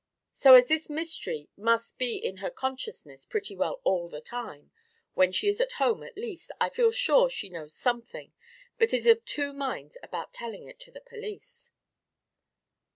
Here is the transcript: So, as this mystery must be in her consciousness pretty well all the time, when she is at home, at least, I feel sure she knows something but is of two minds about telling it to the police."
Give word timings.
So, 0.31 0.55
as 0.55 0.65
this 0.65 0.89
mystery 0.89 1.47
must 1.55 1.99
be 1.99 2.17
in 2.17 2.37
her 2.37 2.49
consciousness 2.49 3.23
pretty 3.23 3.55
well 3.55 3.81
all 3.83 4.09
the 4.09 4.19
time, 4.19 4.71
when 5.13 5.31
she 5.31 5.47
is 5.47 5.61
at 5.61 5.73
home, 5.73 6.01
at 6.01 6.17
least, 6.17 6.51
I 6.59 6.69
feel 6.71 6.89
sure 6.89 7.29
she 7.29 7.49
knows 7.51 7.75
something 7.75 8.33
but 8.79 8.95
is 8.95 9.05
of 9.05 9.23
two 9.25 9.53
minds 9.53 9.99
about 10.01 10.33
telling 10.33 10.67
it 10.67 10.79
to 10.79 10.91
the 10.91 11.01
police." 11.01 11.69